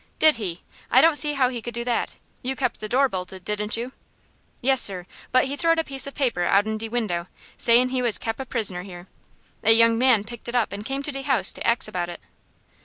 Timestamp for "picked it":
10.23-10.55